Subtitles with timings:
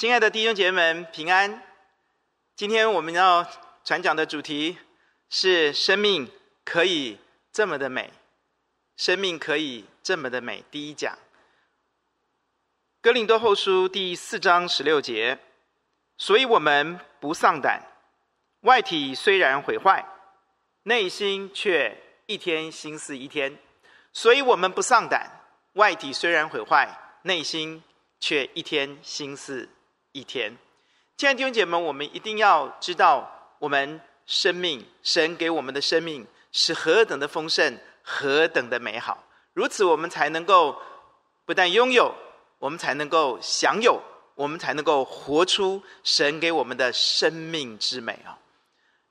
[0.00, 1.62] 亲爱的弟兄姐妹们，平安！
[2.56, 3.46] 今天我们要
[3.84, 4.78] 传讲的主题
[5.28, 6.26] 是“生命
[6.64, 7.18] 可以
[7.52, 8.10] 这么的美”，
[8.96, 10.64] 生命可以这么的美。
[10.70, 11.12] 第一讲，
[13.02, 15.38] 《哥林多后书》第四章十六节，
[16.16, 17.82] 所以我们不丧胆，
[18.60, 20.02] 外体虽然毁坏，
[20.84, 21.94] 内心却
[22.24, 23.58] 一天新似一天。
[24.14, 25.42] 所以我们不丧胆，
[25.74, 26.88] 外体虽然毁坏，
[27.24, 27.84] 内心
[28.18, 29.68] 却一天新似。
[30.12, 30.56] 一天，
[31.16, 33.30] 亲爱的弟兄姐妹们，我们一定要知道，
[33.60, 39.22] 我们生命，神给我们的生命是何等的丰盛，何等的美好。
[39.52, 40.76] 如此，我们才能够
[41.44, 42.12] 不但拥有，
[42.58, 44.02] 我们才能够享有，
[44.34, 48.36] 我们才能够活出神给我们的生命之美啊！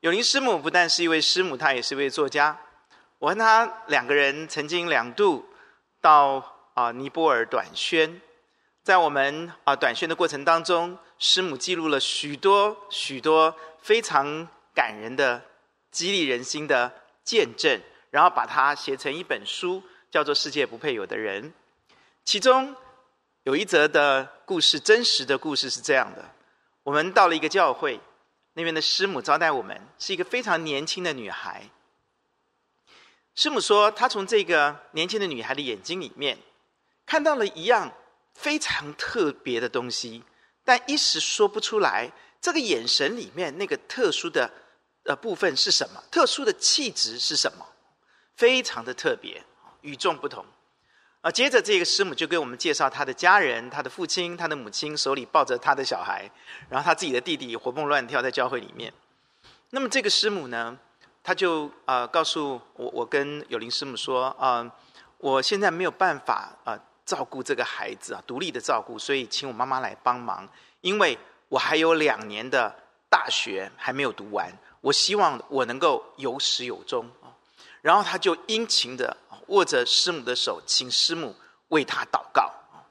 [0.01, 2.57] 永林师母不但是一位师母，她也是一位作家。
[3.19, 5.45] 我和她两个人曾经两度
[6.01, 8.21] 到啊尼泊尔短宣。
[8.89, 15.39] 在我们啊短宣的过程当中，师母记录了许多许多非常感人的、
[15.91, 16.91] 激励人心的
[17.23, 21.51] 见证，然后把它写成一本书，叫做《世界不配有的人》。
[22.25, 22.75] 其中
[23.43, 26.25] 有一则的故事，真实的故事是这样的：
[26.81, 27.99] 我们到了一个教会，
[28.53, 31.69] 那边的师母招待我们，是一个非常年轻的女孩。
[33.35, 36.39] 师母说，她从这个年轻的女孩的眼睛里面
[37.05, 37.93] 看到了一样。
[38.39, 40.23] 非常特别的东西，
[40.63, 42.09] 但一时说不出来。
[42.41, 44.49] 这个眼神里面那个特殊的
[45.03, 46.01] 呃部分是什么？
[46.09, 47.65] 特殊的气质是什么？
[48.37, 49.43] 非常的特别，
[49.81, 50.45] 与众不同。
[51.19, 56.31] 啊，接着这个师母就给我们介绍他的家人，他的父亲，他的母亲手里抱着他的小孩，
[56.69, 58.93] 然后他自己的弟弟活蹦乱跳在教会里面。
[59.71, 60.79] 那么这个师母呢，
[61.21, 64.71] 他就啊、呃、告诉我，我跟有林师母说啊、呃，
[65.17, 66.79] 我现在没有办法啊。
[67.09, 70.47] 照顾这个孩子啊，独立的照顾，所以请我妈妈来帮忙，
[70.81, 72.71] 因为我还有两年的
[73.09, 77.33] 大学还没有读完，我希望我能够有始有终啊。
[77.81, 79.17] 然后他就殷勤的
[79.47, 81.35] 握着师母的手，请师母
[81.69, 82.85] 为他祷告啊。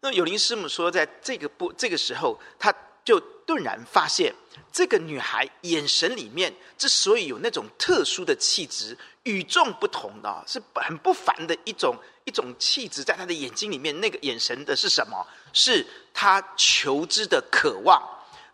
[0.00, 2.74] 那有林师母说，在这个不这个时候，他
[3.10, 4.32] 就顿然发现，
[4.70, 11.96] 这个女孩眼神里面之所以有那种特殊的气质，与众不同的，是很不凡的一种。
[12.24, 15.26] 一种气质在她的眼睛里面，那个眼神的是什么？
[15.52, 15.84] 是
[16.14, 18.00] 她求知的渴望，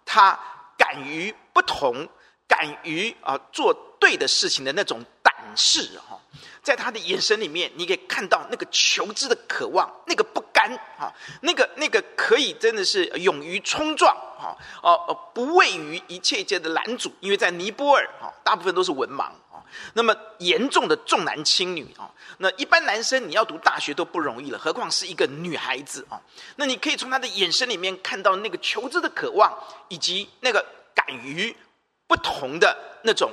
[0.07, 0.39] 她
[0.79, 2.09] 敢于不同，
[2.49, 6.19] 敢于啊做对的事情的那种胆是哈，
[6.63, 11.13] 在他的眼神里面，你可以看到那个求知的渴望，那个不甘啊，
[11.43, 19.31] 那个那个可以真的是勇于冲撞啊，哦哦不畏于一切一切的拦阻，因为在尼泊尔哈，大部分都是文盲。
[19.95, 22.09] 那么严重的重男轻女啊，
[22.39, 26.21] 那一般男生你要读大学都不容易了，何况是一个女孩子啊？
[26.55, 29.53] 那你可以从他的眼神里面看到那个求知的渴望，
[29.89, 30.65] 以及那个
[30.95, 31.55] 敢于
[32.07, 33.33] 不同的那种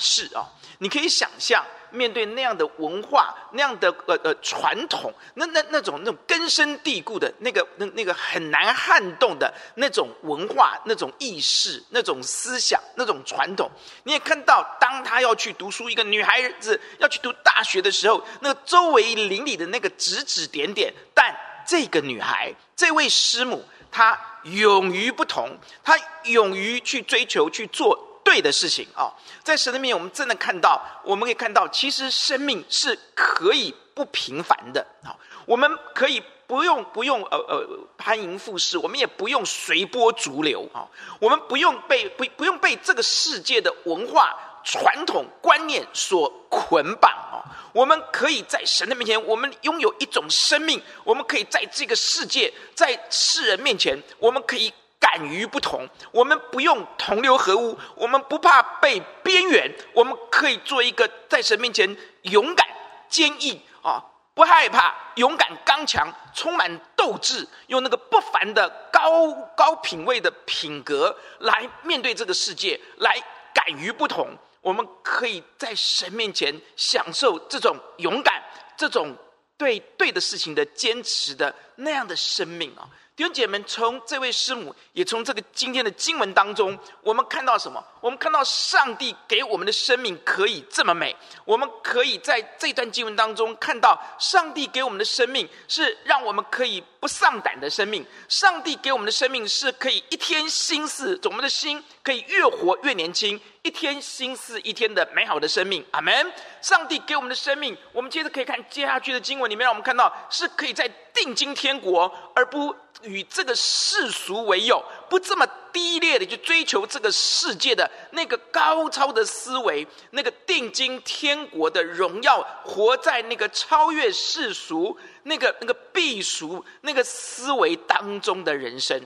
[0.00, 0.48] 是啊。
[0.78, 1.64] 你可以想象。
[1.92, 13.68] 面对那样的文化，那样的呃呃传统，那那那种那种根深蒂固的那个那那个很难撼动的那种文化、那种意识、那种思想、那种传统，
[14.04, 28.06] 你也看到，当她要去读书，一个女孩子要去读大学的时候，那个周围邻里的那个指指点点，但这个女孩，这位师母，她勇于不同，她勇于去追求去做。
[28.30, 35.10] 对的事情啊，在神的面前，我们真的看到，我们可以看到，其实生命是可以不平凡的啊。
[35.46, 37.66] 我们可以不用不用呃呃
[37.98, 40.86] 攀迎附势，我们也不用随波逐流啊。
[41.18, 47.42] 我们不用被不不用被这个世界的文化传统观念所捆绑啊。
[47.72, 54.72] 我们可以在神的面前，我们拥有一种生命，我们可以在这个世界，在世人面前，我们可以。
[55.10, 62.64] 敢于不同，我们不用同流合污，我们不怕被边缘，我们可以做一个在神面前勇敢、
[63.08, 64.04] 坚毅啊，
[64.34, 73.20] 不害怕、勇敢、刚强、充满斗志，用那个不凡的高高品位的品格来面对这个世界，来
[73.52, 74.28] 敢于不同。
[74.60, 78.40] 我们可以在神面前享受这种勇敢、
[78.76, 79.16] 这种
[79.58, 82.86] 对对的事情的坚持的那样的生命啊。
[83.28, 87.84] 弟姐妹们，从这位师母，也从这个今天的经文当中，我们看到什么？
[88.00, 91.14] 我们看到上帝给我们的生命可以这么美。
[91.44, 98.06] 我们可以在这段经文当中看到，上帝给我们的生命是让我们可以不丧胆的生命。
[98.28, 103.40] 上帝给我们的生命是可以一天心思，我们的心可以越活越年轻。
[103.62, 106.32] 一天心思一天的美好的生命，阿门。
[106.62, 129.00] 上帝给我们的生命，我们接着可以看接下去的经文里面，让我们看到是可以在定金天国，而不与这个世俗为友，不这么低劣的去追求这个世界的那个高超的思维，那个定金天国的荣耀，活在那个超越世俗、那个那个避俗、那个思维当中的人生。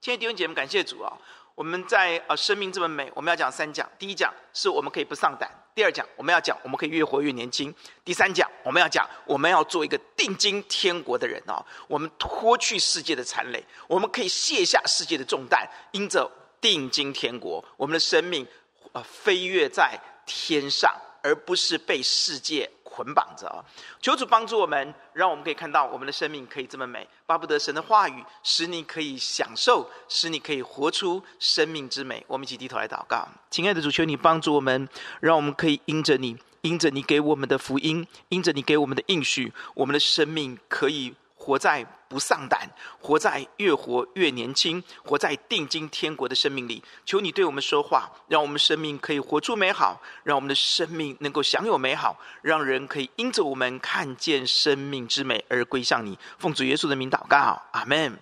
[0.00, 1.16] 亲爱的弟兄姐妹，感谢主啊！
[1.54, 3.88] 我们在呃生命这么美，我们要讲三讲。
[3.96, 7.74] 第一讲是我们可以不上胆；第二讲我们要讲我们可以越活越年轻；
[8.04, 11.64] 第三讲我们要讲我们要做一个定睛天国的人哦！
[11.88, 16.30] 我们脱去世界的残累，我们可以卸下世界的重担，因着
[16.60, 18.46] 定睛天国，我们的生命
[18.92, 22.70] 呃飞跃在天上，而不是被世界。
[22.94, 23.58] 捆绑着啊！
[24.00, 27.08] 求主帮助我们，让我们可以看到我们的生命可以这么美。
[27.26, 32.24] 巴不得神的话语使你可以享受，使你可以活出生命之美。
[32.28, 34.88] 我们一起低头来祷告，亲爱的主，求你帮助我们，
[35.18, 41.16] 让我们可以因着你，因着你给我们的福音，因着你给我们的应许，我们的生命可以。
[41.44, 42.66] 活在不丧胆，
[42.98, 46.82] 活在越活越年轻，活在定睛天国的生命里。
[47.04, 56.18] 求你对我们说话，让我们生命可以活出美好，让我们的生命能够享有美好，让人可以因着我们看见生命之美而归向你。
[56.38, 58.18] 奉主耶稣的名祷告，阿门。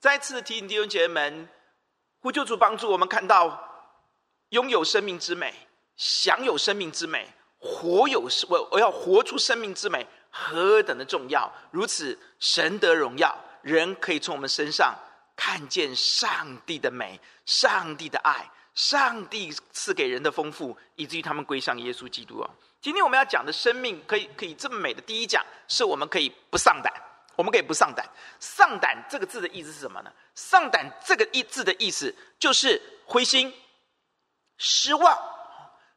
[0.00, 1.48] 再次提醒弟兄姐妹们，
[2.20, 3.92] 呼求主帮助我们看到
[4.50, 5.52] 拥有生命之美，
[5.96, 10.06] 享有生命之美，活有我我要活出生命之美。
[10.38, 11.50] 何等的重要！
[11.70, 14.94] 如此，神得荣耀，人可以从我们身上
[15.34, 22.50] 看见上帝的美、上帝的爱、上帝赐给人的丰富，以至于他们归向耶稣基督啊！
[22.82, 26.92] 今天我们要讲的生命可以可以这么美的第一讲，是我们可以不丧胆，
[27.34, 28.06] 我们可以不丧胆。
[28.38, 30.12] 丧胆这个字的意思是什么呢？
[30.34, 33.52] 丧胆这个一字的意思就是灰心、
[34.58, 35.18] 失望。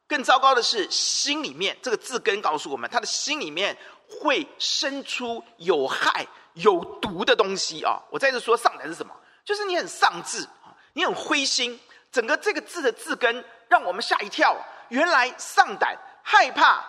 [0.07, 3.77] 更糟糕的是，心里面这个字根告诉我们，他的心里面。
[4.09, 8.01] 会生出有害有毒的东西啊！
[8.09, 9.15] 我在这说丧胆是什么？
[9.45, 10.45] 就是你很丧志，
[10.93, 11.79] 你很灰心。
[12.11, 14.57] 整个这个字的字根让我们吓一跳。
[14.89, 16.83] 原来丧胆、害怕、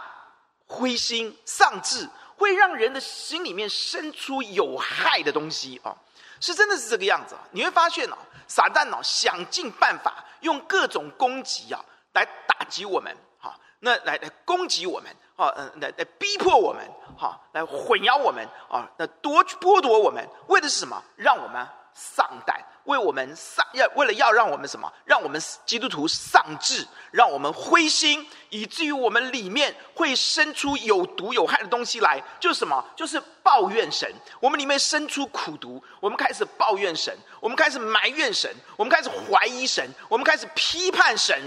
[0.67, 5.95] 灰心、丧志，会让人的心里面生出有害的东西啊！
[6.41, 7.43] 是真的是这个样子啊！
[7.53, 8.17] 你会发现哦，
[8.49, 11.85] 撒旦哦想尽办法用各种攻击啊
[12.15, 15.15] 来打击我们，好，那来来攻击我们。
[15.37, 16.87] 啊，嗯，来来逼迫我们，
[17.21, 21.03] 好，来混淆我们，啊，那夺剥夺我们，为的是什么？
[21.17, 24.91] 让我们丧胆，为我们丧要为了要让我们什么？
[25.05, 32.83] 让我们基督徒丧志，让我们灰心，以至于我们里面会生出有毒有害的东西来，就是什么？
[32.97, 34.11] 就是抱怨神。
[34.41, 41.39] 我们里面生出苦毒，我们开始抱怨神，我们开始埋怨神，我们开始怀疑神，我们开始批判神。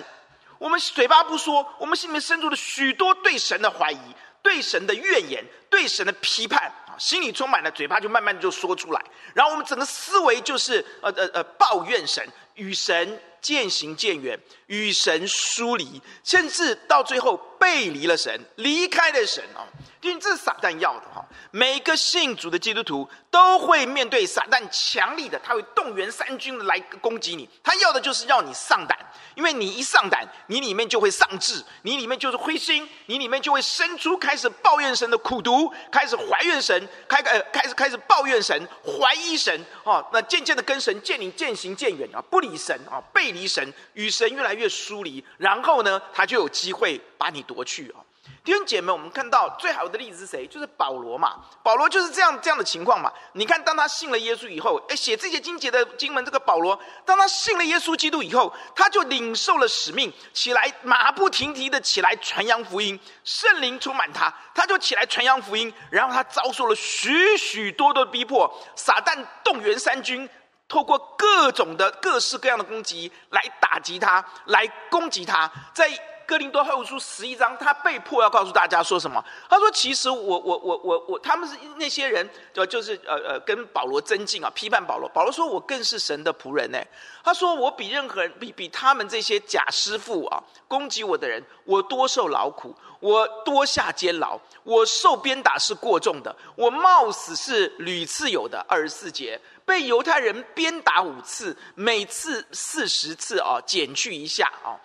[0.60, 3.98] 我们嘴巴不说，我们心里面生出了许多对神的怀疑、
[4.44, 9.02] 对神的怨言、对神的批判啊，心里充满了，嘴巴就慢慢就说出来。
[9.34, 12.24] 然后我们整个思维就是呃呃呃抱怨神，
[12.56, 14.38] 与神渐行渐远，
[14.74, 19.62] 与神疏离，甚至到最后背离了神，离开了神啊。
[20.02, 27.48] 因为这是撒旦要的哈，每个信主的基督徒都会面对撒旦强力的，他会动员三军来攻击你。
[27.64, 28.98] 他要的就是要你丧胆，
[29.36, 48.00] 因为你一丧胆，你里面就会丧志，你里面就是灰心，你里面就会生出开始抱怨神的苦毒，开始怀怨神，开呃开始开始抱怨神，怀疑神啊，那渐渐的跟神渐离渐行渐远啊，不理神啊，背离神，与神越来越越疏离，然后呢，他就有机会把你夺去啊。
[48.46, 50.46] 弟兄姐妹，我们看到最好的例子是谁？
[50.48, 51.36] 就是保罗嘛。
[51.62, 53.12] 保罗就是这样这样的情况嘛。
[53.34, 65.74] 你看，当他信了耶稣以后，哎，写这些经节的经文，这个保罗，当他信了耶稣基督以后，他就领受了使命，起来马不停蹄的起来传扬福音，圣灵充满他，他就起来传扬福音。
[65.90, 70.30] 然后他遭受了许许多多的逼迫，撒旦动员三军，
[70.74, 75.88] 透过各种的各式各样的攻击来打击他，来攻击他，在。
[76.26, 79.24] 哥林多后书十一章，他被迫要告诉大家说什么？
[79.50, 85.10] 他说：“其实我我我我我，他们是那些人，就就是呃呃，跟保罗争竞啊，批判保罗。
[85.10, 86.78] 保罗说我更是神的仆人呢。
[87.24, 98.66] 他说我比任何人，比比他们这些假师傅啊，攻击我的人，我多受劳苦，我多下监牢，我受鞭打是过重的，我冒死是屡次有的。
[98.68, 104.80] 二十四节，被犹太人鞭打五次，每次四十次啊，减去一下啊。”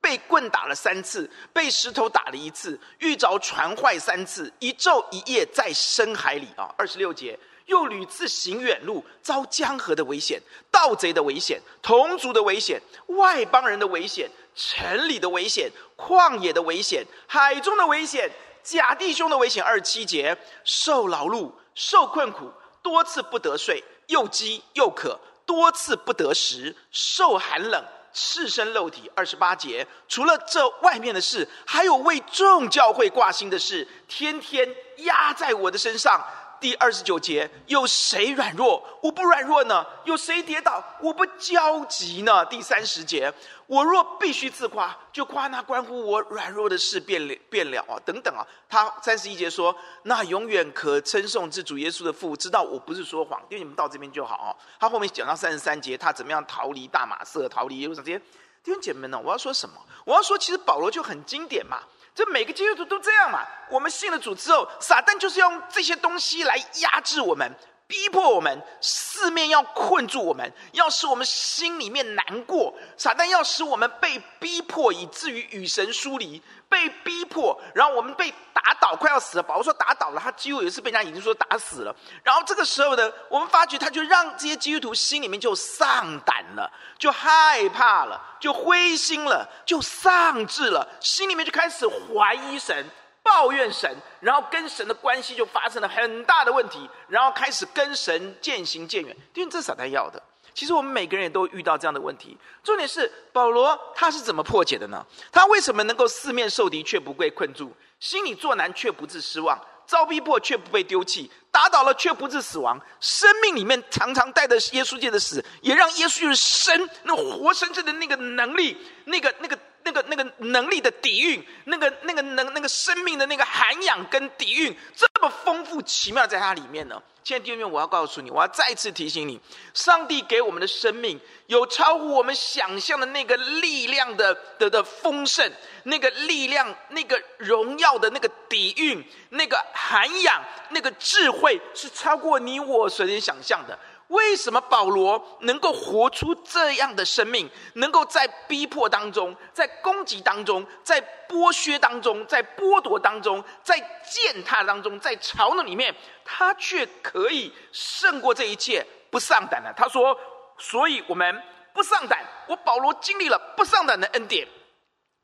[0.00, 6.74] 被棍打了三次，被石头打了一次，遇着船坏三次，一昼一夜在深海里啊。
[6.76, 10.40] 二十六节，又屡次行远路，遭江河的危险、
[10.70, 18.30] 盗贼的危险、同族的危险、外邦人的危险、城里的危险、旷野的危险、海中的危险、
[18.62, 19.62] 假弟兄的危险。
[19.62, 22.50] 二十七节，受劳碌，受困苦，
[22.82, 29.10] 多次不得睡，又饥又渴，多次不得食，受寒冷，赤身露体。
[29.14, 36.24] 二十八节，除了这外面的事，还有为众教会挂心的事，天天压在我的身上。
[36.60, 39.84] 第二十九节，有谁软弱，我不软弱呢？
[40.04, 42.44] 有谁跌倒，我不焦急呢？
[42.44, 43.32] 第三十节，
[43.66, 47.96] 我若必须自夸，就夸那关乎我软弱的事变了变了啊！
[48.04, 54.54] 等等啊，他三十一节说，那永远可称颂之主耶稣的父，知道我不是说谎，因为你们到这边就好啊。
[54.78, 58.18] 他后面讲到三十三节，他怎么样逃离大马色，逃离耶路撒冷这些
[58.62, 59.20] 弟兄姐妹们呢？
[59.24, 59.74] 我要说什么？
[60.04, 61.78] 我要说，其实保罗就很经典嘛。
[62.20, 63.46] 这每个基督徒都这样嘛？
[63.70, 67.50] 我们信了主之后，撒旦就是用这些东西来压制我们、
[67.90, 72.72] 逼迫我们，四面要困住我们，要使我们心里面难过。
[72.96, 76.40] 撒旦要使我们被逼迫，以至于与神疏离。
[76.68, 79.42] 被逼迫，然后我们被打倒，快要死了。
[79.42, 81.92] 保罗说打倒了，他几乎也是被人家已经说打死了。
[82.22, 92.88] 然后这个时候呢，我们发觉他就让这些基督徒心里面就丧胆了，就害怕了，就灰心了，就丧志了，心里面就开始怀疑神、
[93.32, 99.16] 抱怨神，然后跟神的关系就发生了很大的问题，然后开始跟神渐行渐远。
[99.34, 100.20] 因为这是撒旦要的。
[100.52, 102.36] 其实我们每个人也都遇到这样的问题。
[102.64, 105.06] 重点是保罗他是怎么破解的呢？
[105.30, 119.56] 他为什么能够四面受敌却不被困住，心里作难却不致失望，遭逼迫却不被丢弃，打倒了却不致死亡，生命里面常常带着耶稣界的死，也让耶稣就是生那活生生的那个能力，那个那个。
[119.82, 127.02] 那个那个能力的底蕴，那个那个能那个生命的那个涵养跟底蕴，这么丰富奇妙，在它里面呢。
[127.22, 129.38] 现在弟兄们，我要告诉你，我要再次提醒你，
[129.74, 135.48] 上帝给我们的生命有超乎我们想象的那个力量的的的丰盛，
[135.84, 143.78] 那个力量，那个荣耀的那个底蕴，那个涵养，那个智慧，是超过你我所能想象的。
[144.10, 147.48] 为什么保罗能够活出这样的生命？
[147.74, 159.72] 能够在逼迫当中，在攻击当中，在剥削当中，在剥夺当中，在践踏当中，在嘲弄里面，他却可以胜过这一切，不上胆的。
[159.76, 160.18] 他说
[160.58, 161.40] ：“所以我们
[161.72, 162.24] 不上胆。
[162.48, 164.46] 我保罗经历了不上胆的恩典。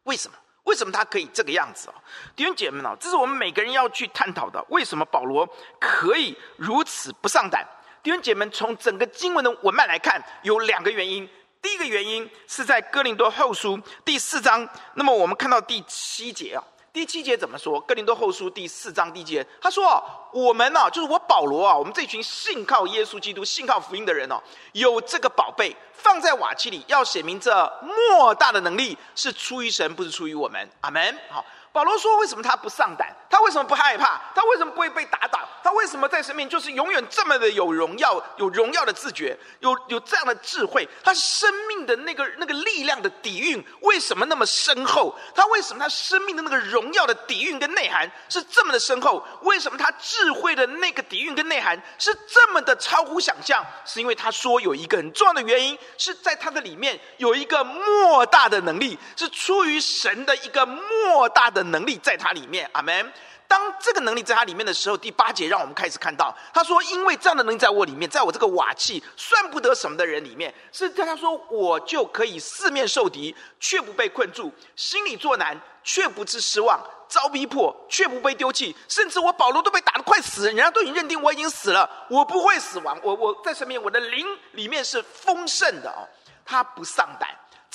[0.05, 0.37] 为什么？
[0.62, 1.95] 为什么他可以这个样子啊？
[2.37, 4.64] 弟兄姐妹们，这是我们每个人要去探讨的。
[4.69, 5.45] 为什么保罗
[5.81, 7.66] 可以如此不上胆？”
[8.07, 11.29] 弟兄姐妹们，从整个经文的文脉来看，有两个原因。
[11.61, 17.81] 第一个原因是在哥林多后书第四章，那么我们看到第七节啊，第七节怎么说？
[17.81, 20.01] 哥林多后书第四章第七节，他说
[20.33, 31.19] ：“我们呢，就是我保罗啊，我们这群信靠耶稣基督、信靠福音的人哦，有这个宝贝放在瓦器里，要显明这莫大的能力是出于神，不是出于我们。”阿门。
[31.29, 31.45] 好。
[31.76, 33.14] 保罗说：“为什么他不丧胆？
[33.28, 34.18] 他为什么不害怕？
[34.35, 35.47] 他为什么不会被打倒？
[35.62, 40.88] 他为什么在生命就是永远这么的有荣耀、有荣耀的自觉，有有这样的智慧？
[41.04, 45.14] 他生命的那个那个力量的底蕴为什么那么深厚？
[45.35, 49.23] 他为什么他生命的那个荣耀的底蕴跟内涵是这么的深厚？
[49.42, 53.62] 为什么他智慧的那个底蕴跟内涵是这么的超乎想象？
[53.85, 63.13] 是因为他说有一个很重要的原因，是在他的里面有一个莫大的能力，是出于神的一个莫大的。”能力在他里面，阿门。
[63.49, 76.77] 当这个能力在他里面的时候，第八节让我们开始看到，他说：“因为这样的能力在我里面，在我这个瓦器算不得什么的人里面，是跟他说我就可以四面受敌，却不被困住；心里作难，却不致失望；
[77.09, 78.75] 遭逼迫，却不被丢弃。
[78.89, 82.99] 甚至我保罗都被打得快死，人家都已经认定我已经死了，我不会死亡。
[83.01, 86.03] 我我在上面，我的灵里面是丰盛的哦，
[86.45, 87.25] 他不丧胆。”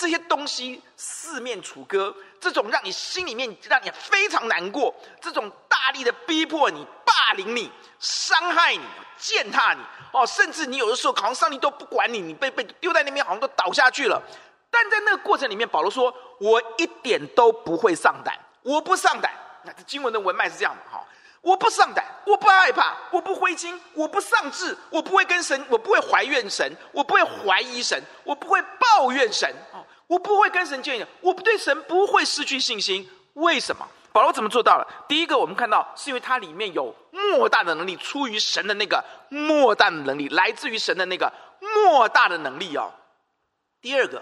[0.02, 4.92] 这些东西四面楚歌，这种让你心里面让你非常难过，
[5.22, 8.82] 这种大力的逼迫你、霸凌你、伤害你、
[9.16, 9.82] 践踏你，
[10.12, 14.20] 哦，甚至你有的时候好像上帝都不管你，你被被丢在那边，好像都倒下去了。
[14.72, 19.32] 但在那个过程里面，保罗说：“我一点都不会上胆，我不上胆。”
[19.64, 21.06] 那这经文的文脉是这样的哈。
[21.42, 29.52] 我不上胆，我不害怕，我不灰心，我不丧志，我不会跟神，我不会怀怨神，我不会怀疑神，我不会抱怨神，
[30.12, 33.10] 我不会跟神建议，我不对神不会失去信心。
[33.36, 33.88] 为什么？
[34.12, 34.86] 保罗怎么做到了？
[35.08, 42.92] 第一个，我们看到是因为它里面有莫大的能力，出于神的那个莫大的能力，来自于神的那个莫大的能力哦。
[43.80, 44.22] 第二个，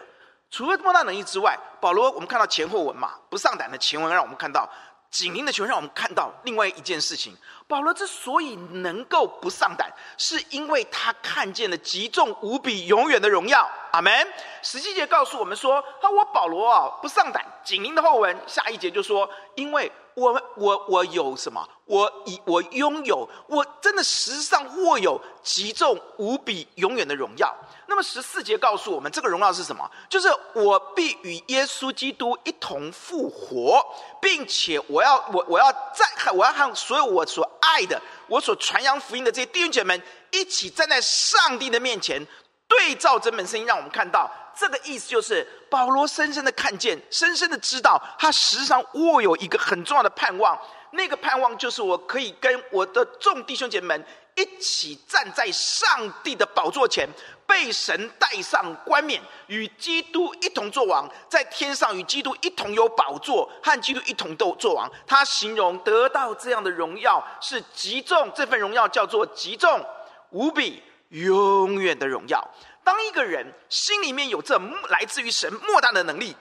[0.52, 4.70] 除了莫大能力之外，保罗我们看到前后文嘛，不上胆的前文让我们看到。
[5.12, 7.36] 紧邻的球让我们看到另外一件事情：
[7.68, 13.70] 保罗之所以能够不上胆，是因为他看见了极重无比、永远的荣耀。
[13.92, 14.12] 阿门。
[14.62, 21.68] 十七节告诉我们说：“啊我保罗啊，不上胆。”紧邻的后文下一节就说：“因为我我我有什么？
[21.86, 27.56] 我以我拥有，我真的实际上握有极重无比永远的荣耀。
[27.88, 29.90] 那么十四节告诉我们，这个荣耀是什么？
[30.08, 33.84] 就是我必与耶稣基督一同复活，
[34.22, 42.24] 并且我要我我要在我要和所有我所爱的、我所传扬福音的这些弟兄姐妹们一起站在上帝的面前，
[42.68, 50.60] 对照这本圣经，让我们看到这个意思，就是保罗深深的看见，深深的知道，他实际上握有一个很重要的盼望。
[50.92, 57.08] 那个盼望就是我可以跟我的众弟兄姐妹们一起站在上帝的宝座前，
[57.46, 64.92] 被神戴上冠冕，与基督一同作王，在天上与基督一同有宝座，和基督一同都作王。
[65.06, 69.80] 他形容得到这样的荣耀是极重，这份荣耀叫做极重
[70.32, 72.44] 无比永远的荣耀。
[72.90, 74.58] 当一个人心里面有这
[74.90, 76.36] 来自于神莫大的能力。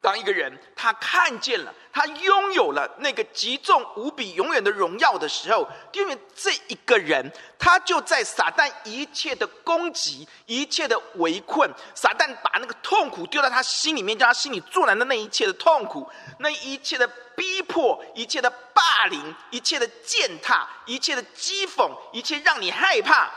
[0.00, 17.06] 当一个人他看见了，他拥有了那个极重无比、永远的荣耀的时候，因为这一个人，他就在撒旦一切的攻击、一切的围困，撒旦把那个痛苦丢在他心里面，叫他心里作难的那一切的痛苦、那一切的
[17.36, 23.30] 逼迫、一切的霸凌、一切的践踏、一切的讥讽、一切让你害怕。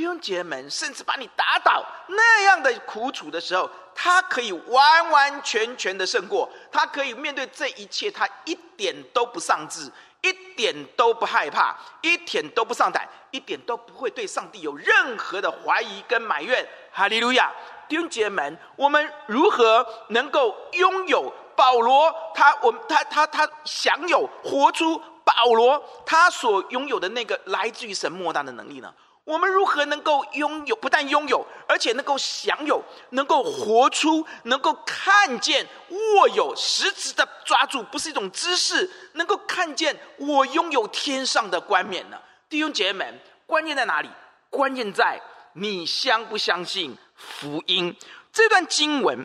[0.00, 9.92] 弟兄姐妹们，甚至把你打倒那样的苦楚的时候，他可以完完全全的胜过，他可以面对这一切，他一点都不丧志，
[10.22, 16.66] 一点都不害怕，一点都不上胆，一点都不会对上帝有任何的怀疑跟埋怨。
[16.90, 17.52] 哈利路亚！
[17.86, 28.90] 弟兄姐妹们，我们如何能够拥有保罗他我他他他享有活出保罗他所拥有的那个来自于神莫大的能力呢？
[29.24, 30.74] 我们如何能够拥有？
[30.76, 42.18] 不但拥有，而且能够享有，能够活出，能够看见，握有实质的抓住，不是一种知识，能够看见我拥有天上的冠冕呢？
[42.48, 44.10] 弟兄姐妹们，关键在哪里？
[44.48, 45.20] 关键在
[45.52, 47.96] 你相不相信福音？
[48.32, 49.24] 这段经文，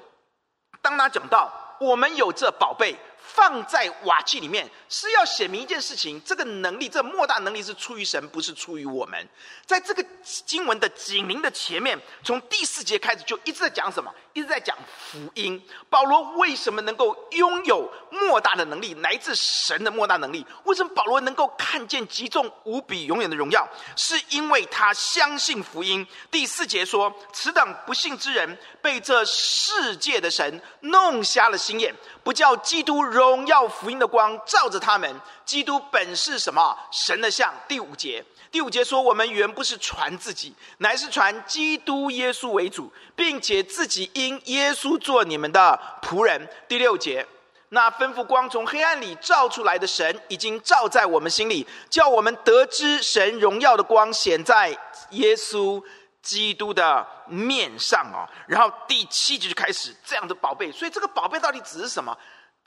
[0.81, 2.95] 当他讲到我们有这宝贝。
[3.27, 9.27] 放在瓦器里面，是要写明一件事情：这个能力，这莫大能力是出于神，不是出于我们。
[9.65, 14.13] 在这个经文的紧邻的前面，从第四节开始就一直在讲什么？
[14.35, 15.61] 一直在讲福音。
[15.89, 20.45] 保罗为什么能够拥有莫大的能力，来自神的莫大能力？
[20.65, 23.65] 为什么保罗能够看见极重无比、永远的荣耀？
[23.95, 26.05] 是因为他相信福音。
[26.29, 35.15] 第四节说：“此等不信之人，被这世界的神弄瞎了心眼。”不叫基督荣耀福音的光照着他们。
[35.45, 36.77] 基督本是什么？
[36.91, 37.53] 神的像。
[37.69, 46.47] 第五节，第五节说：我们原不是传自己，乃是传基督耶稣为主，并且自己因耶稣做你们的仆人。
[46.65, 47.27] 第六节，
[47.67, 54.69] 那吩咐光从黑暗里照出来的神，已经照在我们心里，叫我们得知神荣耀的光显在
[55.09, 55.83] 耶稣。
[56.21, 62.17] 基督的面上哦，然后第七节就开始这样的宝贝，所以这个宝贝到底指的是什么？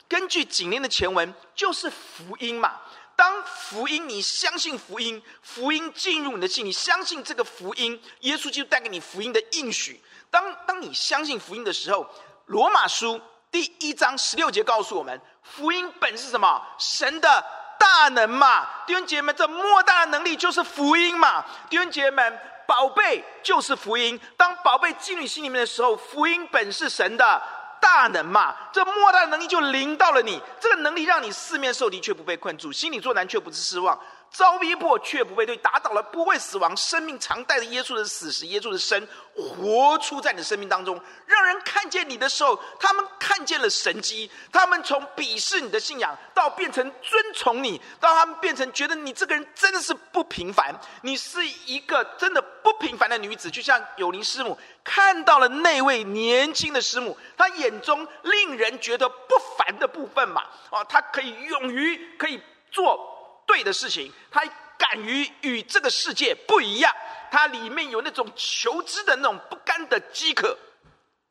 [0.07, 2.79] 根据紧邻的前文，就是福音嘛。
[3.19, 10.01] 当福音，你相信福音，福音进入你的心，你相信这个福音，耶稣就带给你福音的应许。
[10.31, 12.09] 当当你相信福音的时候，
[12.45, 13.19] 罗马书
[13.51, 16.65] 第一章十六节告诉我们，福音本是什么？
[16.77, 17.45] 神的
[17.77, 18.65] 大能嘛。
[18.87, 21.43] 弟兄姐妹，这莫大的能力就是福音嘛。
[21.69, 22.23] 弟兄姐妹。
[22.69, 24.19] 宝贝就是福音。
[24.37, 27.41] 当宝贝进入你心里面的时候，福音本是神的
[27.81, 30.41] 大能嘛，这莫大的能力就临到了你。
[30.59, 33.99] 这个能力让你四面受敌却不被困住，心里作难却不是失望。
[34.31, 40.99] 遭逼迫却不被对，打倒了不会死亡，生命常带着耶稣的死，时耶稣的生活出在你的生命当中。
[41.25, 53.49] 让人看见你的时候，他们看见了神迹，他们从鄙视你的信仰到变成尊崇你，到他们变成觉得你这个人真的是不平凡，你是一个真的不平凡的女子。
[53.49, 58.07] 就像有灵师母看到了那位年轻的师母，她眼中。
[58.23, 63.18] 令人觉得不凡的部分嘛，啊，她可以勇于可以做。
[63.49, 64.43] 对的事情，他
[64.77, 66.95] 敢于与这个世界不一样，
[67.31, 70.55] 他里面有那种求知的那种不甘的饥渴。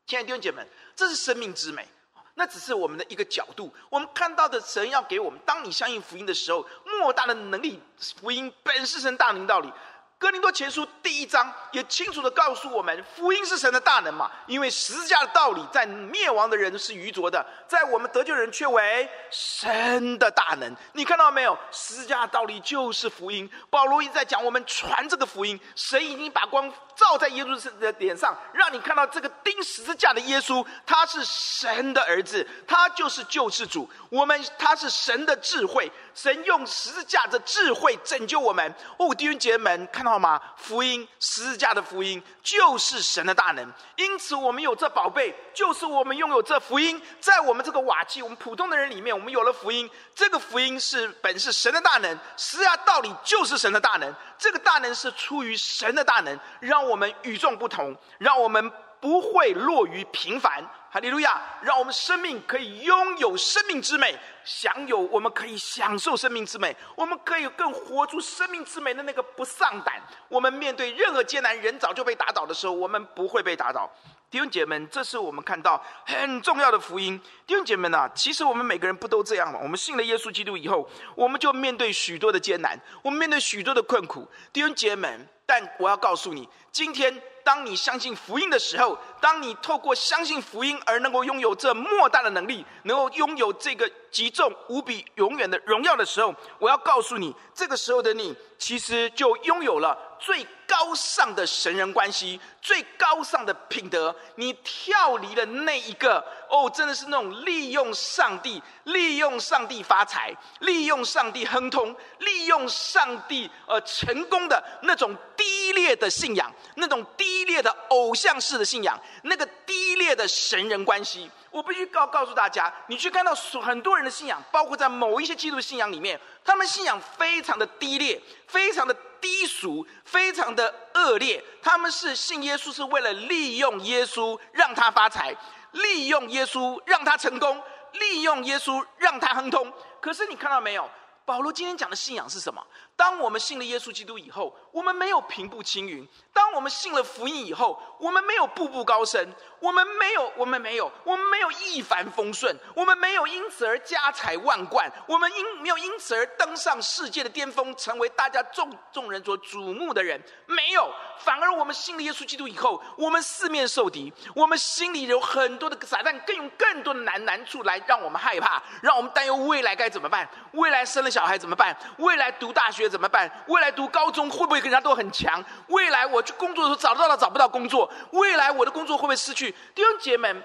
[0.05, 1.87] 亲爱的弟兄姐妹，这是生命之美，
[2.35, 3.73] 那只是我们的一个角度。
[3.89, 7.81] 我们看到的神要给我们，当你相信福音的时候，莫大的能力，
[8.21, 9.73] 福音本是神大能道理。
[10.19, 14.29] 哥林多前书第一章也清楚地告诉我们，福音是神的大能嘛。
[14.49, 20.75] 因为十字架的道理，在灭亡的人是愚拙的，在我们得救人却为神的大能。
[20.93, 21.57] 你看到没有？
[21.71, 23.49] 十字架的道理就是福音。
[23.71, 33.89] 保罗一直在讲，我们传这个福音，神已经把光照在耶稣的脸上，让你看到这个钉十字架的耶稣，他是神的儿子，他就是救世主。
[34.11, 38.75] 我们他是神的智慧，神用十字架的智慧拯救我们。
[38.97, 40.08] 哦，弟兄姐妹们，看。
[40.09, 40.41] 知道吗？
[40.57, 49.89] 福音十字架的福音就是神的大能，因此我们有这宝贝，就是我们拥有这福音，在我们这个瓦器，我们普通的人里面，我们有了福音。
[50.15, 54.15] 这个福音是本是神的大能，十字架道理就是神的大能。
[54.39, 60.65] 这个大能是出于神的大能，让我们与众不同，让我们不会落于平凡。
[60.91, 61.39] 哈利路亚！
[61.61, 70.01] 让我们生命可以拥有生命之美，享有我们可以享受生命之美，我们可以更活出生命之美的那个不丧胆。
[70.31, 73.87] 我们面对任何艰难，人早就被打倒的时候，我们不会被打倒。
[74.31, 77.21] 弟兄姐妹们，这是我们看到很重要的福音。
[77.47, 79.61] 弟兄姐妹们呐，其实我们每个人不都这样吗？
[79.63, 84.27] 我们信了耶稣基督以后，我们就面对许多的艰难，我们面对许多的困苦。
[84.55, 87.23] 弟兄姐妹们，但我要告诉你，今天。
[87.49, 104.15] 当你相信福音的时候，当你透过相信福音而能够拥有这莫大的能力，能够拥有这个极重无比永远的荣耀的时候，我要告诉你，这个时候的你其实就拥有了最高尚的神人关系，最高尚的品德。
[104.35, 121.31] 你跳离了那一个哦，真的是那种利用上帝、利用上帝发财、利用上帝亨通、利用上帝呃成功的那种低劣的信仰，那种低的偶像式的信仰，那个低劣的神人关系。
[121.51, 128.97] 我必须告告诉大家，你去看到很多人的信仰，包括在某一些基督信仰里面，他们信仰非常的低劣，非常的。
[129.21, 131.43] 低俗，非常的恶劣。
[131.61, 135.35] 他们是信耶稣，是为了利用耶稣让他发财，
[135.73, 137.61] 利用耶稣让他成功，
[137.95, 139.73] 利用耶稣让他亨通。
[140.01, 140.89] 可是你看到没有？
[141.25, 142.65] 保罗今天讲的信仰是什么？
[142.99, 149.25] 当我们信了耶稣基督以后，我们没有平步青云；当我们信了福音以后，我们没有步步高升；
[149.61, 160.21] 我们没有，我们没有，我们没有一帆风顺；我们没有因此而家财万贯；我们因没有因此而登上世界的巅峰，成为大家众众人所瞩目的人。
[160.47, 170.29] 没有，反而我们信了耶稣基督以后，我们四面受敌，我们心里有很多的撒旦，更用更多的难难处来让我们害怕，让我们担忧未来该怎么办？
[170.55, 171.77] 未来生了小孩怎么办？
[171.99, 172.88] 未来读大学？
[172.89, 173.31] 怎么办？
[173.47, 175.45] 未来读高中会不会跟人家都很强？
[175.69, 177.91] 未来我去工作的时候找得到了找不到工作？
[178.13, 179.51] 未来我的工作会不会失去？
[179.75, 180.43] 弟兄姐妹们，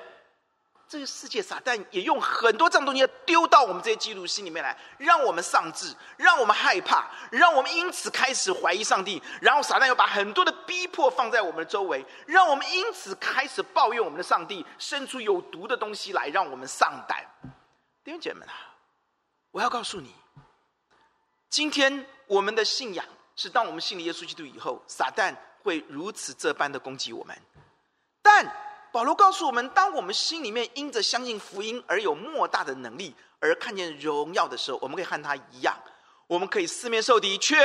[0.87, 9.21] 这个世界撒旦也用很多这样东西丢到我们这些基督心里面来，让我们丧志，让我们害怕，让我们因此开始怀疑上帝。
[9.41, 17.25] 然后撒旦又把很多的逼迫放在我们的周围，让我们因此开始抱怨我们的上帝，生出有毒的东西来，让我们丧胆。
[18.03, 18.53] 弟兄姐妹们啊，
[19.51, 20.13] 我要告诉你。
[21.49, 23.05] 今天我们的信仰
[23.35, 27.35] 是，当我们信了耶稣基督以后，撒旦会如此这般的攻击我们。
[28.21, 28.45] 但
[28.91, 35.75] 保罗告诉我们，当我们心里面因着相信福音而有莫大的能力，而看见荣耀的时候，我们可以和他一样，
[36.27, 37.57] 我们可以四面受敌却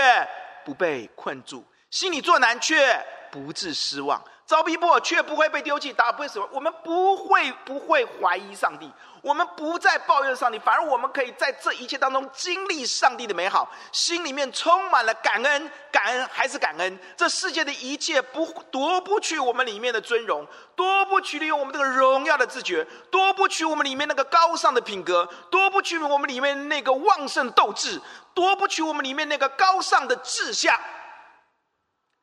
[0.65, 4.23] 不被困住，心里作难却不致失望。
[4.47, 6.49] 遭逼迫却不会被丢弃，打不会死亡。
[6.51, 8.91] 我们不会不会怀疑上帝，
[9.23, 16.99] 我们不再抱怨上帝，反而我们可以在这一切当中经历上帝的美好，心里面充满了感恩，感恩还是感恩。
[17.17, 28.01] 这世界的一切不夺不去我们里面的尊荣，夺不去利用我们这个荣耀的自觉，夺不去我们里面那个高尚的品格，夺不去我们里面那个旺盛斗志，
[28.35, 30.79] 夺不去我们里面那个高尚的志向。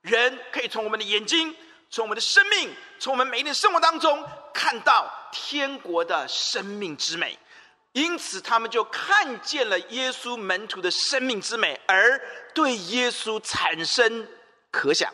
[0.01, 1.55] 人可以从我们的眼睛。
[1.91, 4.21] 从我们的生命，从我们每一天生活当中
[4.55, 7.37] 看到天国的生命之美，
[7.91, 12.19] 因此他们就看见了耶稣门徒的生命之美，而
[12.53, 14.25] 对耶稣产生
[14.71, 15.13] 渴想。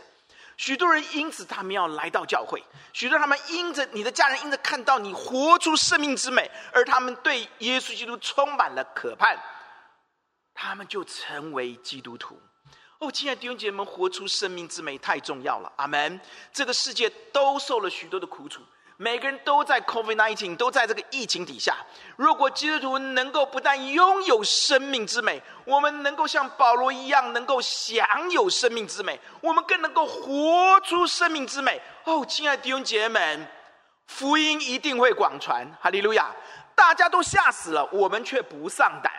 [0.58, 9.40] 许多人因此他们要来到教会，许多他们因着你的家人因着看到你活出生命之美，而他们对耶稣基督充满了渴盼，
[10.54, 12.40] 他们就成为基督徒。
[13.00, 15.74] 哦，亲爱的弟兄姐妹们，活出生命之美太重要了。
[15.78, 16.22] 阿门。
[16.54, 18.62] 这个世界都受了许多的苦楚，
[19.02, 21.76] 每个人都在 COVID-19，都在这个疫情底下。
[22.16, 31.82] 如果基督徒能够不但拥有生命之美，我们能够像保罗一样，能够享有生命之美，我们更能够活出生命之美。
[32.04, 33.48] 哦，亲爱的弟兄姐妹们，
[34.06, 35.68] 福音一定会广传。
[35.82, 36.30] 哈利路亚！
[36.76, 39.12] 大家都吓死了，我们却不丧胆。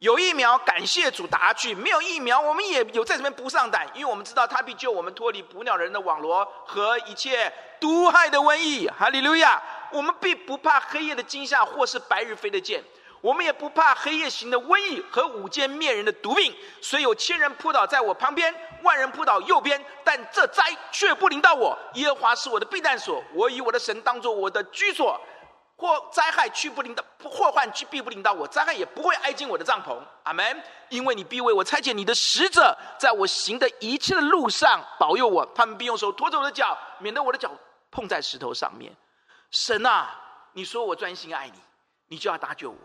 [0.00, 8.88] 有疫苗，感谢主打下去；没有疫苗，我们也有在这边不上胆，因为我们知道他必救我们脱离捕鸟人的网罗和一切毒害的瘟疫。
[8.88, 9.62] 哈利路亚！
[9.92, 12.80] 我们必不怕黑夜的惊吓，或是白日飞的箭；
[13.20, 16.56] 我们也不怕黑夜行的瘟疫和午间灭人的毒病。
[16.80, 21.78] 虽有千人扑倒在我旁边，万人扑倒右边，但这灾却不临到我。
[21.96, 25.20] 耶和华是我的避难所，我以我的神当作我的居所。
[25.80, 29.96] 祸灾害去不临到，祸患去必不临到我，灾害也不会挨近我的帐篷。
[30.24, 30.62] 阿门。
[30.90, 37.50] 因为你必为我差遣你的使者，在我行的一切的路上保佑我，他们必用手托着我的脚，免得我的脚
[37.90, 38.94] 碰在石头上面。
[39.50, 40.20] 神啊，
[40.52, 41.58] 你说我专心爱你，
[42.08, 42.76] 你就要搭救我。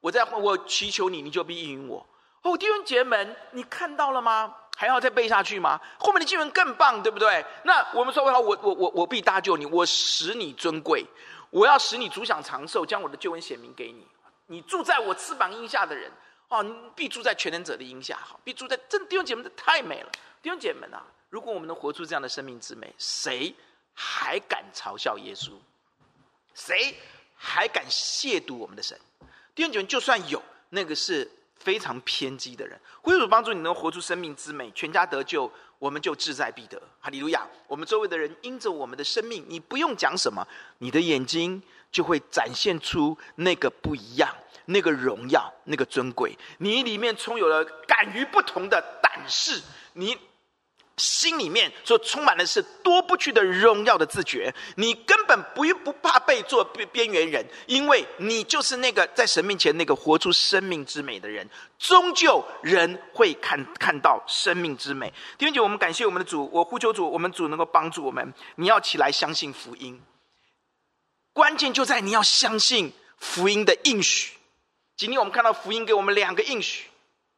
[0.00, 2.06] 我在我祈求你，你就必应允我。
[2.42, 4.54] 哦，弟兄姐妹，你看到了吗？
[4.76, 5.78] 还要再背下去吗？
[5.98, 7.44] 后面的经文更棒，对不对？
[7.64, 11.04] 那我们说，我我我我必搭救你，我使你尊贵。
[11.50, 14.06] 我要使你足享长寿，将我的救恩显明给你。
[14.46, 16.10] 你住在我翅膀荫下的人，
[16.48, 18.16] 哦，你必住在全能者的荫下。
[18.16, 20.10] 好，必住在这弟兄姐妹，这太美了。
[20.42, 23.54] 弟兄姐妹们啊，如果我们能活出这样的生命之美，谁
[23.94, 25.52] 还敢嘲笑耶稣？
[26.54, 26.96] 谁
[27.36, 28.98] 还敢亵渎我们的神？
[29.54, 32.80] 弟兄姐妹，就算有，那个是非常偏激的人。
[33.04, 35.50] 求主帮助你能活出生命之美，全家得救。
[35.80, 37.44] 我们就志在必得，哈利路亚！
[37.66, 40.46] 我们周围的人因着我们的生命，你不用讲什么，
[40.78, 44.32] 你的眼睛就会展现出那个不一样、
[44.66, 46.38] 那个荣耀、那个尊贵。
[46.58, 49.60] 你里面充有了敢于不同的胆识，
[49.94, 50.16] 你。
[51.00, 61.48] 心里面所充满的是多不去的荣耀的自觉，你根本不不怕被做边边缘人，因为你就是那个在神面前那个活出生命之美的人。
[61.78, 65.10] 终究人会看看到生命之美。
[65.38, 68.34] 弟兄姐，我们感谢我们的主，我呼求主，我们主能够帮助我们。
[68.56, 69.98] 你要起来相信福音，
[71.32, 74.34] 关键就在你要相信福音的应许。
[74.98, 76.88] 今天我们看到福音给我们两个应许，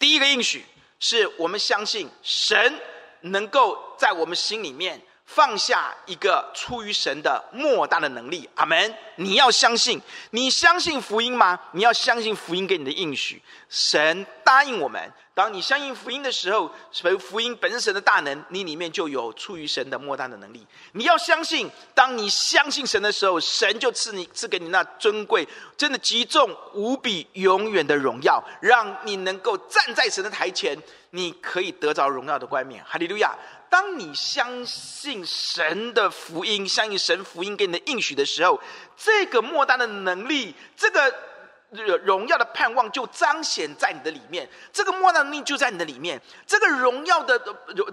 [0.00, 0.64] 第一个应许
[0.98, 2.80] 是我们相信神。
[3.22, 8.94] 能够在我们心里面放下一个出于神的莫大的能力，阿门！
[9.16, 11.58] 你要相信，你相信福音吗？
[11.72, 13.40] 你要相信福音给你的应许。
[13.68, 16.70] 神答应我们，当你相信福音的时候，
[17.18, 20.66] 福音本身神的大能，你里面就有出于神的莫大的能力。
[20.92, 30.76] 你要相信，当你相信神的时候，神就赐你赐给你那尊贵、真的极重无比、永远的荣耀，让你能够站在神的台前。
[31.14, 33.36] 你可以得着荣耀的冠冕，哈利路亚！
[33.70, 38.60] 当你相信神的福音，相信神福音给你的应许的时候，
[38.96, 41.31] 这个莫大的能力，这个。
[42.04, 47.38] 荣耀的盼望就彰显在你的里面，这个莫大能力就在你的里面，这个荣耀的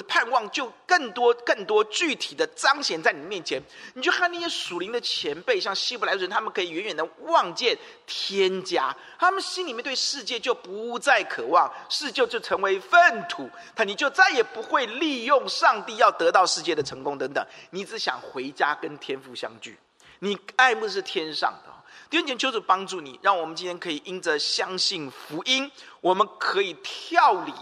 [0.07, 3.61] 盼望就更多、更多具体的彰显在你面前。
[3.93, 19.79] 你就看那些属灵的前辈，像希伯来人，他们可以远远的望见天家，他们心里面对世界就不再渴望，世界就成为粪土，他你就再也不会利用上帝要得到世界的成功等等，你只想回家跟天父相聚，
[20.19, 21.78] 你爱慕是天上的。
[22.09, 27.53] 弟兄姐妹，求主帮助你，让我们今天可以因着相信福音，我们可以跳离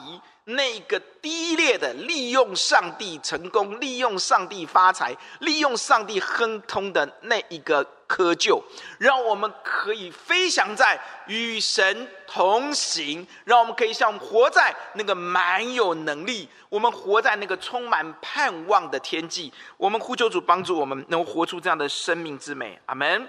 [0.45, 8.63] 那个低劣的利用上帝成功、利用上帝发财、利用上帝亨通的那一个窠臼，
[8.97, 19.51] 让我们可以飞翔在与神同行，让我们可以像活在那个满有能力、我们活在那个充满盼望的天际。
[19.75, 22.79] 我们呼求主帮助我们，能活出这样的生命之美。
[22.85, 23.27] 阿门。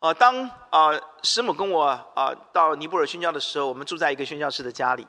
[0.00, 5.06] 呃，当呃师母跟我呃到尼泊尔宣教的时候，我们住在一个宣教士的家里。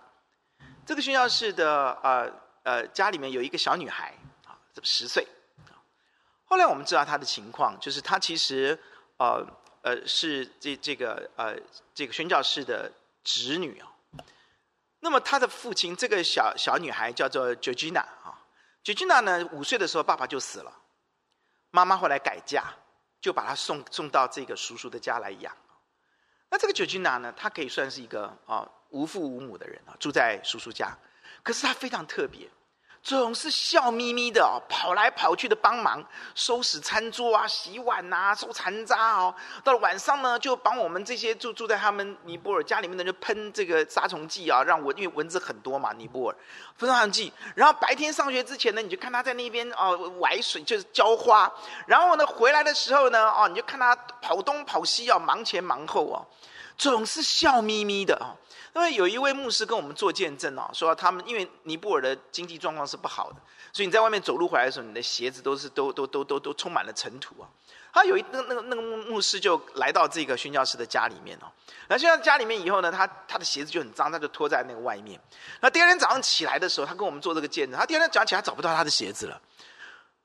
[0.86, 2.30] 这个宣教士的呃
[2.64, 4.14] 呃家里面有一个小女孩
[4.46, 4.52] 啊，
[4.84, 5.26] 十岁。
[6.44, 8.78] 后来我们知道她的情况，就是她其实
[9.16, 9.48] 呃
[9.82, 11.56] 呃是这这个呃
[11.94, 12.92] 这个宣教士的
[13.24, 13.88] 侄女啊。
[15.00, 18.38] 那么她的父亲，这个小小女孩叫做 Georgina 啊
[18.84, 20.74] ，Georgina 呢五岁的时候爸爸就死了，
[21.70, 22.74] 妈妈后来改嫁。
[23.22, 25.56] 就把他送送到这个叔叔的家来养。
[26.50, 30.98] 那这个九君娜呢，他可以算是一个啊无父无母的人啊，住在叔叔家。
[31.44, 32.50] 可是他非常特别。
[33.04, 36.04] 总是笑眯眯的哦，跑来跑去的帮忙
[36.36, 39.34] 收拾餐桌啊、洗碗呐、啊、收残渣哦。
[39.64, 46.38] 到了晚上呢，就帮我们这些住住在他们尼泊尔家里面的人喷这个杀虫剂啊，让我因为蚊子很多嘛，尼泊尔
[46.78, 47.34] 喷杀虫剂。
[47.56, 51.52] 然后白天上学之前呢，你就看他在那边哦玩水，就是浇花。
[51.88, 56.22] 然后呢，回来的时候呢，哦，你就看他跑东跑西啊，忙前忙后啊。
[56.78, 58.34] 总是笑眯眯的啊。
[58.74, 63.36] 因为有一位牧师跟我们做见证哦，说他们因为尼泊尔的经济状况是不好的，
[63.74, 67.48] 所以你在外面走路回来的时候，你的鞋子都是都都都都都充满了尘土啊。
[67.94, 71.52] 他有一那那个那个牧牧师就来到这个宣教士的家里面哦，
[71.90, 75.20] 然后宣教家里面以后呢，他他的鞋子就很脏，他就脱在那个外面。
[75.60, 79.42] 那第二天早上起来的时候，他跟我们做这个见证，他第二天早上起来找不到他的鞋子了。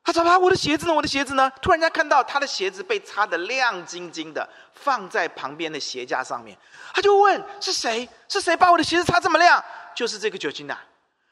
[0.07, 0.93] 他找他我的鞋子呢？
[0.93, 1.51] 我的鞋子呢？
[1.61, 6.57] 突然间看到他的鞋子被擦得亮晶晶的，放在旁边的鞋架上面。
[6.93, 8.07] 他就问：是谁？
[8.29, 9.61] 是谁把我的鞋子擦这么亮？
[9.93, 10.77] 就是这个酒精呐。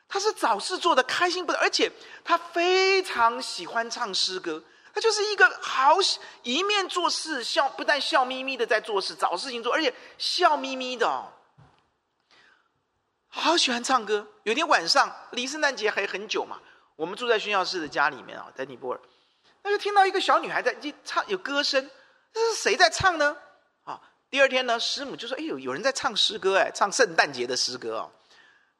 [0.09, 1.89] 他是找事做的，开心不得，而且
[2.25, 4.61] 他非常喜欢唱诗歌。
[4.93, 5.95] 他就是一个好
[6.43, 11.31] 一面做事笑，不但笑眯眯的在做事，找事情做，而且笑眯眯的哦。
[13.29, 14.27] 好喜欢唱歌。
[14.43, 16.59] 有天晚上离圣诞节还很久嘛。
[16.95, 18.99] 我们住在宣教士的家里面啊，在尼泊尔，
[19.63, 21.89] 那就听到一个小女孩在唱，有歌声，
[22.33, 23.35] 这是谁在唱呢？
[23.83, 28.11] 啊，第二天呢，师母就说：“哎呦，有人在唱诗歌，哎，唱圣诞节的诗歌哦。”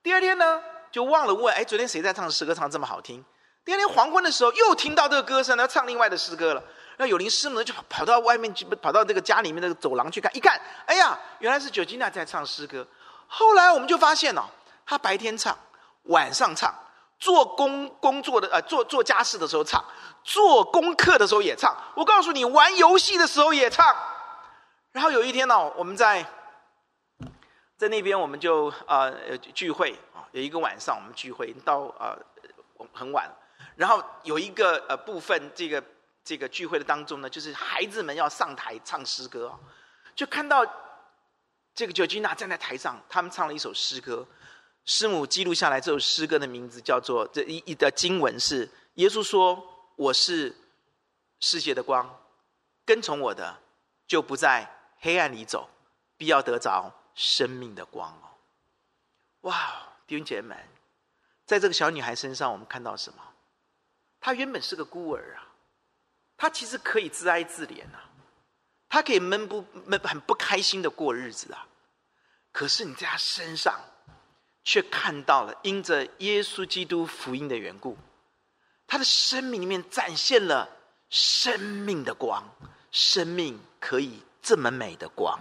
[0.02, 3.24] 第二天呢，就忘了问：“哎，昨天谁在唱诗歌，唱这么好听？”
[3.66, 6.64] 第二天黄昏的时候，又听到这个歌声，要唱另外的诗歌了。
[6.98, 12.88] 那有灵师母就跑到外面去，跑到这个家里面那个走廊去看，一看，哎呀，原来是九吉娜在唱诗歌。
[13.28, 14.44] 后来我们就发现哦，
[14.86, 15.58] 她白天唱，
[16.04, 16.74] 晚上唱。
[17.18, 19.84] 做工工作的呃，做做家事的时候唱，
[20.24, 21.76] 做功课的时候也唱。
[21.96, 23.96] 我告诉你，玩游戏的时候也唱。
[24.92, 26.26] 然后有一天呢、哦，我们在
[27.78, 32.18] 在那边，我们就呃聚会啊，有一个晚上我们聚会到呃
[32.94, 33.30] 很晚。
[33.76, 35.84] 然后有一个呃部分，这个
[36.24, 39.60] 这个聚会的当中呢，就是孩子们要上台唱诗歌啊，
[40.16, 40.66] 就看到
[41.74, 44.26] 这个 Georgina 站在台上，他们唱了一首诗歌。
[44.86, 49.62] 师母记录下来这首诗歌的名字叫做这一一的经文是耶稣说
[49.98, 50.56] ：“我是
[51.40, 52.08] 世界的光，
[52.86, 53.60] 跟从我的
[54.06, 55.68] 就不在黑暗里走，
[56.18, 58.12] 必要得着生命的光。”
[59.42, 59.82] 哦，哇！
[60.06, 60.58] 弟兄姐妹们，
[61.48, 63.24] 在这个小女孩身上，我们看到什么？
[64.22, 65.50] 她原本是个孤儿啊，
[66.38, 68.08] 她其实可以自哀自怜啊，
[68.88, 71.68] 她可以闷不闷很不开心的过日子啊，
[72.52, 73.74] 可是你在她身上。
[74.66, 77.96] 却看到了，因着耶稣基督福音的缘故，
[78.88, 80.68] 他的生命里面展现了
[81.10, 82.44] 生命的光，
[82.92, 85.40] 生命可以这么美的光。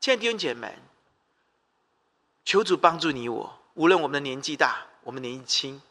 [0.00, 0.78] 亲爱的弟兄姐妹，
[2.46, 5.82] 求主帮助你我，无论我们的年纪大，我们年纪轻，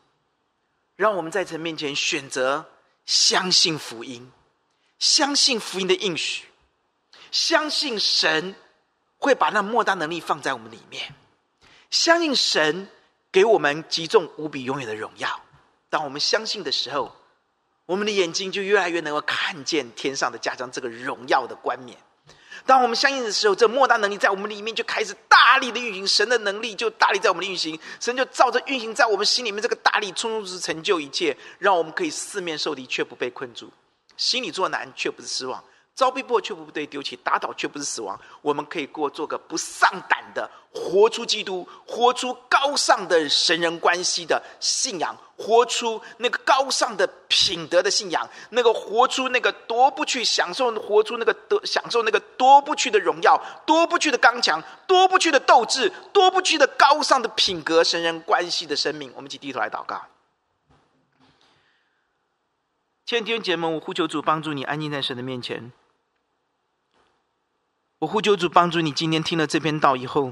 [0.96, 2.66] 让我们在神面前选择
[3.06, 4.32] 相信福音，
[4.98, 6.48] 相信福音的应许，
[7.32, 8.56] 相信神
[9.20, 11.14] 会把那莫大能力放在我们里面。
[11.90, 12.88] 相信神
[13.32, 15.42] 给我们极重无比永远的荣耀。
[15.90, 17.16] 当我们相信的时候，
[17.86, 21.98] 我们的眼睛就越来越能够看见天上的家乡这个荣耀的冠冕。
[22.66, 26.06] 当我们相信的时候，这莫大能力在我们里面就开始大力的运行。
[26.06, 33.72] 神的能力就大力在我们的运行，神就照着运行在我们心里面这个大力，充足成就一切，让我们可以四面受敌却不被困住，
[34.18, 35.64] 心里作难却不是失望。
[35.98, 38.16] 遭逼迫却不被丢弃，打倒却不是死亡。
[38.44, 59.12] 我们可以过做个不丧胆的，活出基督，活出高尚的神人关系的信仰，活出那个高尚的品德的信仰，那个活出那个夺不去享受，活出那个得享受那个夺不去的荣耀，夺不去的刚强，夺不去的斗志，夺不去的高尚的品格，神人关系的生命。
[59.16, 60.00] 我们一起低头来祷告。
[63.08, 65.72] 亲爱的弟兄姐妹们，我呼求主帮助你安静在神的面前。
[68.00, 70.32] 我呼求主帮助你，今天听了这篇道以后，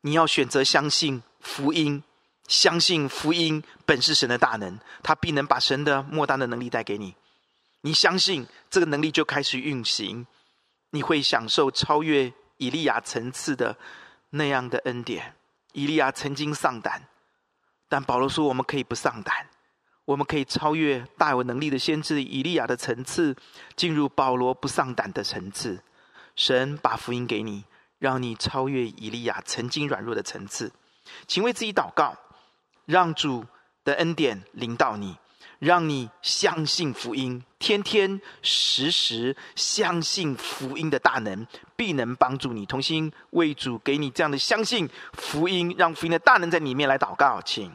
[0.00, 2.02] 你要选择相信福音，
[2.48, 7.14] 相信福音本是神的大能，他必能把神的莫大的能力带给你。
[7.82, 10.26] 你相信这个能力就开始运行，
[10.92, 13.76] 你会享受超越以利亚层次的
[14.30, 15.34] 那样的恩典。
[15.74, 17.06] 以利亚曾经丧胆，
[17.86, 19.46] 但保罗说我们可以不丧胆，
[20.06, 23.36] 我们可以超越大有能力的先知以利亚的层次，
[23.76, 25.82] 进入保罗不丧胆的层次。
[26.36, 27.64] 神把福音给你，
[27.98, 30.72] 让你超越以利亚曾经软弱的层次。
[31.26, 32.16] 请为自己祷告，
[32.86, 33.44] 让主
[33.84, 35.16] 的恩典临到你，
[35.58, 42.64] 让你相信福音，天天时时相信福音的大能，必能帮助你。
[42.64, 47.74] 同心为主给你这样的相信福音，让福音的大能在里面来祷告，请。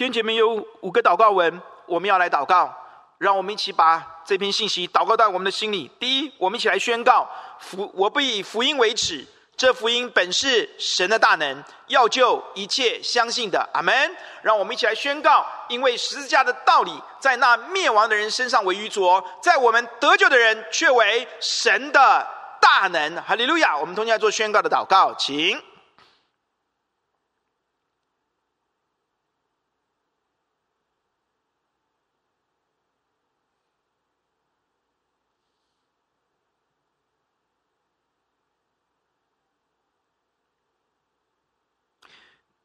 [0.00, 2.74] 弟兄姐妹有五个祷告文，我们要来祷告。
[3.18, 5.90] 让我们一起把这篇信息祷告到我们的心里。
[6.00, 9.22] 第一，我们一起来宣告：福，我不以福音为耻，
[9.58, 13.68] 这福音本是神的大能，要救一切相信的。
[13.74, 14.16] 阿门。
[14.40, 22.26] 让我们一起来宣告：因为十字架的道理，在那灭亡的人身上为愚拙，在我们得救的人却为神的
[22.58, 23.16] 大能。
[23.16, 23.76] 哈利路亚！
[23.76, 25.60] 我们同样来做宣告的祷告，请。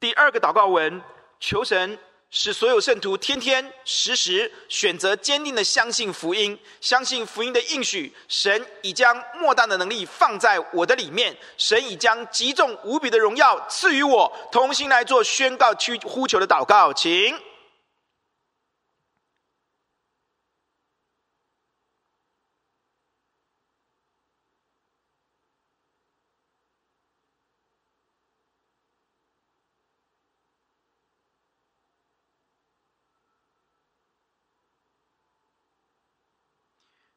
[0.06, 1.01] 第二个祷告文，
[1.39, 1.97] 求神
[2.30, 8.14] 使所有圣徒天天时时选择坚定的相信福音，相信福音的应许。
[8.28, 14.32] 神已将莫大的能力放在我的里面，神已将极重无比的荣耀赐予我。
[14.51, 17.36] 同心来做宣告、去呼求的祷告，请。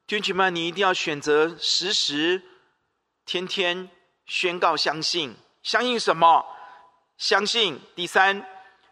[0.09, 2.41] 弟兄们，你一定要选择时时、
[3.27, 3.91] 天天
[4.25, 5.35] 宣告相信。
[5.61, 6.43] 相信什么？
[7.19, 8.43] 相信第三，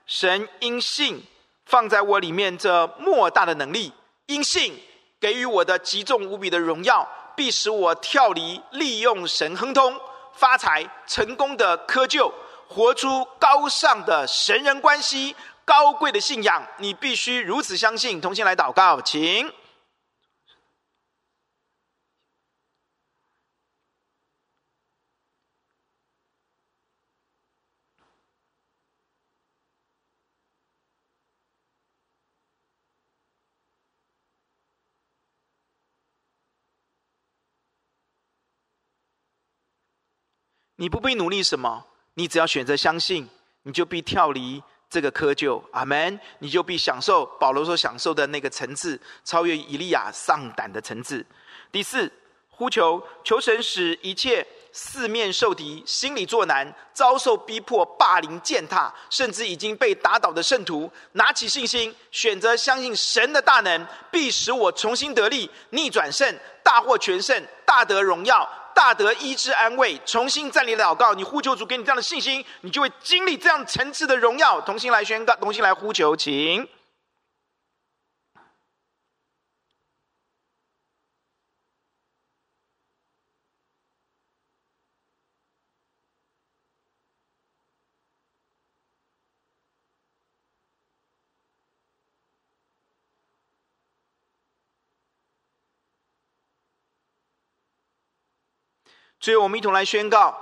[0.05, 1.23] 神因信
[1.65, 3.91] 放在我里面这莫大的能力，
[4.27, 4.79] 因信
[5.19, 9.99] 给予我的极重无比的荣耀，必使我跳离利用神亨通、
[10.35, 12.31] 发财、成功的窠臼，
[12.67, 16.63] 活出高尚的神人关系、高贵的信仰。
[16.77, 18.21] 你必须如此相信。
[18.21, 19.51] 同心来祷告，请。
[40.79, 43.27] 你不必努力什么，你只要选择相信，
[43.63, 45.59] 你就必跳离这个窠臼。
[45.71, 46.19] 阿门！
[46.37, 51.25] 你就必享受保罗所享受的那个层次，超越以利亚丧胆的层次。
[51.71, 52.11] 第四，
[52.49, 68.47] 呼求求神使一切四面受敌、心里作难、遭受逼迫、霸凌、践踏，甚至已经被打倒的圣徒，拿起信心，选择相信神的大能，必使我重新得力，逆转胜，大获全胜，大得荣耀。
[68.77, 74.61] 大德医治安慰，重新站立祷告，你呼求主给你这样的信心，你就会经历这样层次的荣耀。
[74.61, 76.67] 同心来宣告，同心来呼求，请。
[99.27, 100.33] 所以，我们一同来宣告：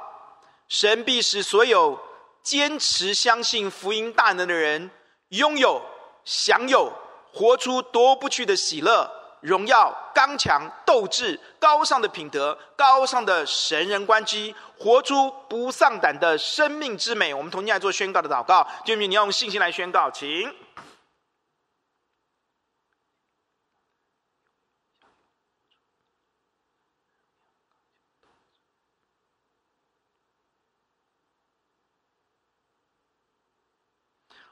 [0.67, 1.99] 神必使所有
[2.43, 4.91] 坚持相信福音大能的人，
[5.29, 5.81] 拥有、
[6.23, 6.93] 享有、
[7.33, 9.09] 活出夺不去的喜乐、
[9.41, 17.33] 荣耀、刚强、斗志、高尚的品德、高尚的神人关系，活出不丧胆的生命之美。
[17.33, 20.53] 我们同样来做宣告的祷告，弟兄，你要用信心来宣告，请。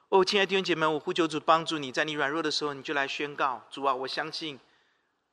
[0.10, 4.60] 哦，亲爱的弟兄姐妹，我呼求主帮助你，在你软弱的时候，你就来宣告：主啊，我相信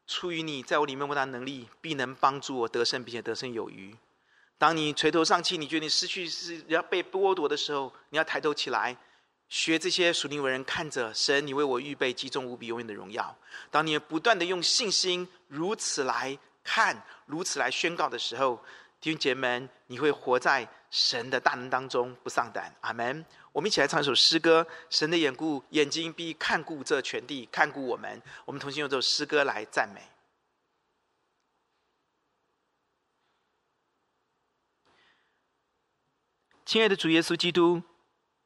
[0.07, 3.95] 出于你在我里面莫大能力，必能帮助我得胜，并且得胜有余。
[4.57, 8.97] 当你垂头丧气，你觉得你失去是要被剥夺的时候，你要抬头起来，
[9.51, 13.37] 学这些属灵伟人，看着神，你为我预备极重无比永远的荣耀。
[13.71, 18.63] 当你不断的用信心如此来看，如此来宣告的时候，
[19.01, 22.75] 弟兄姐妹们，你会活在神的大能当中，不丧胆。
[22.83, 23.25] 阿门。
[23.51, 24.67] 我们一起来唱一首诗歌。
[24.91, 28.21] 神的眼顾眼睛必看顾这全地，看顾我们。
[28.45, 30.03] 我们同心用这首诗歌来赞美。
[36.67, 37.83] 亲爱的主耶稣基督，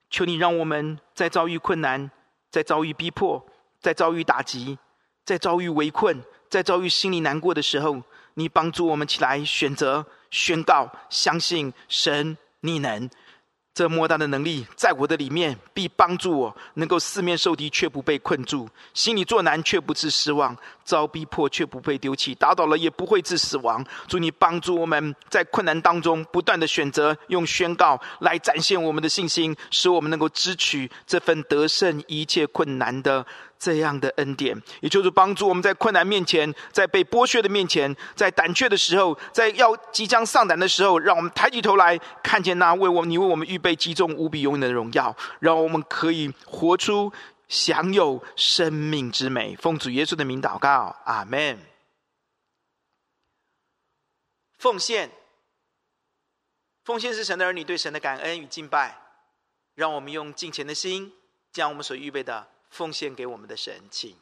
[0.09, 2.09] 求你让我们在遭遇困难、
[2.51, 3.45] 在遭遇逼迫、
[3.81, 4.79] 在遭遇打击、
[5.25, 8.03] 在遭遇围困、在遭遇心里难过的时候，
[8.35, 13.09] 你帮助我们起来选择宣告、相信神，你能。
[13.73, 23.85] 这莫大的能力在我的里面，必帮助我能够四面受敌却不被困住，心里作难却不致失望，遭逼迫却不被丢弃，打倒了也不会致死亡。
[24.07, 33.27] 祝，你帮助我们在困难当中不断的选择用宣告来展现我们的信心，使我们能够支取这份得胜一切困难的
[33.65, 34.61] 这样的恩典。
[34.83, 47.11] 也就是帮助我们在困难面前，在被剥削的面前，在胆怯的时候，在要即将丧胆的时候，让我们抬起头来看见那为我们你为我们预备击中无比永远的荣耀，让我们可以活出。
[47.47, 51.59] 享有生命之美，奉主耶稣的名祷告，阿门。
[54.59, 55.11] 奉献，
[56.85, 58.99] 奉献是神的儿女对神的感恩与敬拜，
[59.75, 61.13] 让我们用敬虔的心，
[61.53, 64.17] 将我们所预备的奉献给我们的神，请。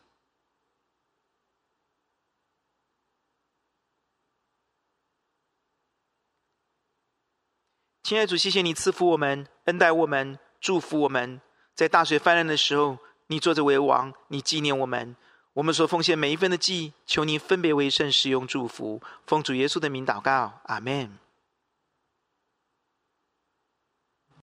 [8.03, 11.41] 亲爱的主，谢谢你赐福我们，恩待我们，祝福我们，
[11.75, 12.99] 在大水泛滥的时候。
[13.29, 15.17] 你坐着为王，你纪念我们，
[15.55, 21.22] 我们所奉献每一分的祭，求你分别为圣，使用祝福，奉主耶稣的名祷告，阿门。